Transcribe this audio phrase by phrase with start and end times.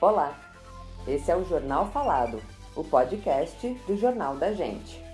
[0.00, 0.38] Olá,
[1.08, 2.40] esse é o Jornal Falado,
[2.76, 5.04] o podcast do Jornal da Gente.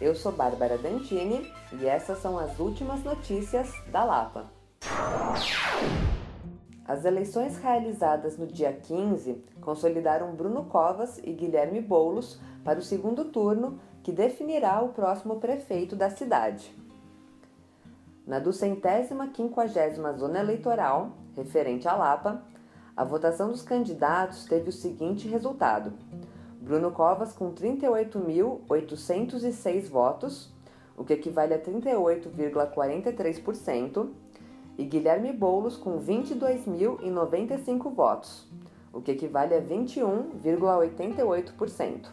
[0.00, 4.46] Eu sou Bárbara Dantini e essas são as últimas notícias da Lapa.
[6.86, 13.26] As eleições realizadas no dia 15 consolidaram Bruno Covas e Guilherme Boulos para o segundo
[13.26, 16.74] turno, que definirá o próximo prefeito da cidade.
[18.26, 22.42] Na duzentésima quinquagésima zona eleitoral, referente à Lapa,
[22.98, 25.92] a votação dos candidatos teve o seguinte resultado:
[26.60, 30.52] Bruno Covas com 38.806 votos,
[30.96, 34.08] o que equivale a 38,43%,
[34.76, 38.48] e Guilherme Boulos com 22.095 votos,
[38.92, 42.08] o que equivale a 21,88%.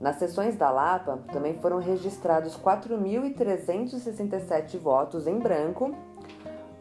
[0.00, 5.94] Nas sessões da Lapa também foram registrados 4.367 votos em branco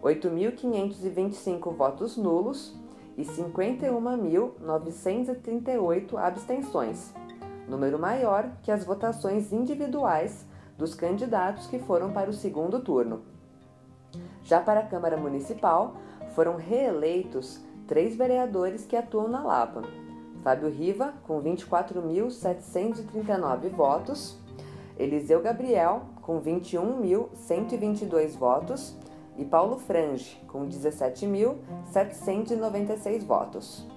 [0.04, 2.76] 8.525 votos nulos
[3.18, 7.14] e 51.938 abstenções,
[7.70, 10.46] número maior que as votações individuais
[10.78, 13.22] dos candidatos que foram para o segundo turno.
[14.44, 15.96] Já para a Câmara Municipal,
[16.36, 19.84] foram reeleitos três vereadores que atuam na Lapa:
[20.44, 24.38] Fábio Riva, com 24.739 votos,
[25.00, 29.02] Eliseu Gabriel, com 21.122 votos
[29.38, 33.88] e Paulo Frange, com 17.796 votos.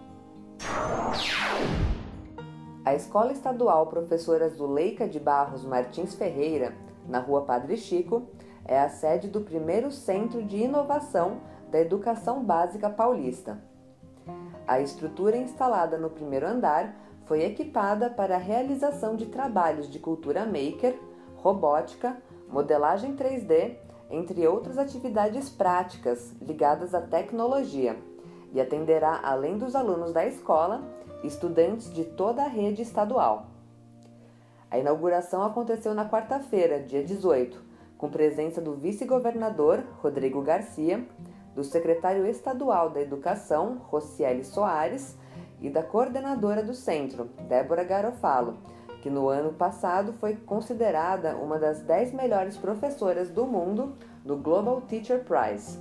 [2.84, 6.72] A Escola Estadual Professora Zuleika de Barros Martins Ferreira,
[7.08, 8.22] na Rua Padre Chico,
[8.64, 13.60] é a sede do primeiro Centro de Inovação da Educação Básica Paulista.
[14.66, 20.44] A estrutura instalada no primeiro andar foi equipada para a realização de trabalhos de cultura
[20.44, 20.96] maker,
[21.36, 22.16] robótica,
[22.48, 23.76] modelagem 3D
[24.10, 27.96] entre outras atividades práticas ligadas à tecnologia,
[28.52, 30.82] e atenderá, além dos alunos da escola,
[31.22, 33.46] estudantes de toda a rede estadual.
[34.70, 37.62] A inauguração aconteceu na quarta-feira, dia 18,
[37.98, 41.06] com presença do vice-governador Rodrigo Garcia,
[41.54, 45.16] do secretário estadual da Educação, Rocieli Soares,
[45.60, 48.58] e da coordenadora do centro, Débora Garofalo,
[49.06, 53.94] que no ano passado foi considerada uma das 10 melhores professoras do mundo
[54.24, 55.78] no Global Teacher Prize.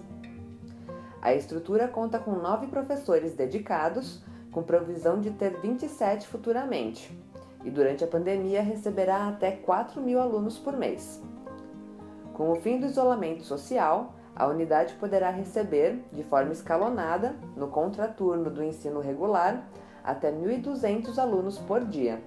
[1.23, 4.21] A estrutura conta com nove professores dedicados,
[4.51, 7.19] com provisão de ter 27 futuramente,
[7.63, 11.19] e durante a pandemia receberá até 4 mil alunos por mês.
[12.31, 18.51] Com o fim do isolamento social, a unidade poderá receber, de forma escalonada, no contraturno
[18.51, 19.67] do ensino regular,
[20.03, 22.21] até 1.200 alunos por dia.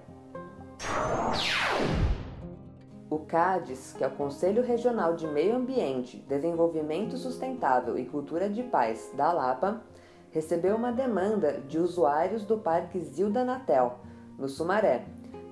[3.11, 8.63] O CADES, que é o Conselho Regional de Meio Ambiente, Desenvolvimento Sustentável e Cultura de
[8.63, 9.83] Paz da Lapa,
[10.31, 13.99] recebeu uma demanda de usuários do Parque Zilda Natel,
[14.39, 15.07] no Sumaré,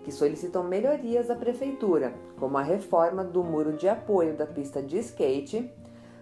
[0.05, 4.99] que solicitam melhorias à prefeitura, como a reforma do muro de apoio da pista de
[4.99, 5.73] skate,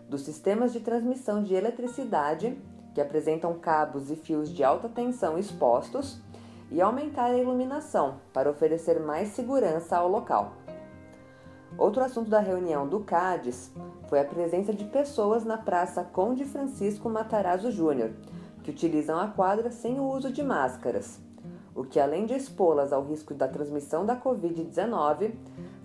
[0.08, 2.56] dos sistemas de transmissão de eletricidade,
[2.94, 6.22] que apresentam cabos e fios de alta tensão expostos,
[6.74, 10.54] e aumentar a iluminação para oferecer mais segurança ao local.
[11.78, 13.70] Outro assunto da reunião do CADES
[14.08, 18.10] foi a presença de pessoas na Praça Conde Francisco Matarazzo Júnior,
[18.64, 21.20] que utilizam a quadra sem o uso de máscaras,
[21.76, 25.32] o que, além de expô-las ao risco da transmissão da Covid-19,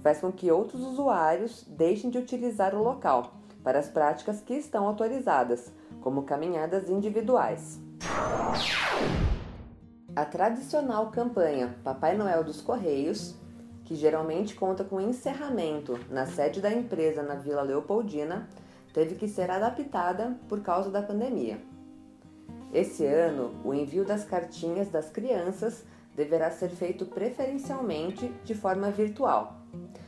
[0.02, 3.34] faz com que outros usuários deixem de utilizar o local
[3.64, 5.72] para as práticas que estão autorizadas,
[6.02, 7.80] como caminhadas individuais.
[10.16, 13.36] A tradicional campanha Papai Noel dos Correios,
[13.86, 18.48] que geralmente conta com encerramento na sede da empresa na Vila Leopoldina,
[18.94, 21.60] teve que ser adaptada por causa da pandemia.
[22.74, 25.84] Esse ano, o envio das cartinhas das crianças
[26.16, 29.58] deverá ser feito preferencialmente de forma virtual,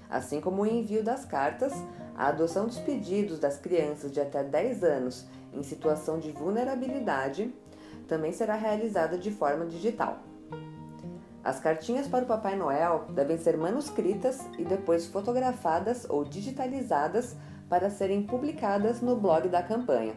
[0.09, 1.73] assim como o envio das cartas,
[2.15, 7.53] a adoção dos pedidos das crianças de até 10 anos em situação de vulnerabilidade
[8.07, 10.19] também será realizada de forma digital.
[11.43, 17.35] As cartinhas para o Papai Noel devem ser manuscritas e depois fotografadas ou digitalizadas
[17.67, 20.13] para serem publicadas no blog da campanha.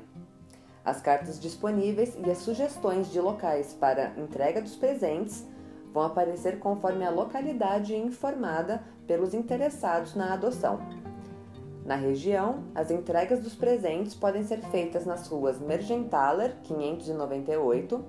[0.84, 5.46] As cartas disponíveis e as sugestões de locais para entrega dos presentes
[5.94, 11.03] vão aparecer conforme a localidade informada pelos interessados na adoção.
[11.84, 18.02] Na região, as entregas dos presentes podem ser feitas nas ruas Mergenthaler, 598,